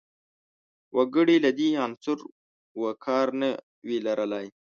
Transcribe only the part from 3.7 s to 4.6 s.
وي لرلای